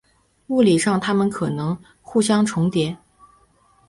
[0.47, 2.97] 物理上它们可能互相重叠。